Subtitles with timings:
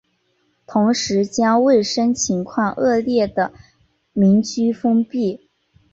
[0.65, 3.53] 同时将卫生情况恶劣的
[4.13, 5.47] 民居封闭。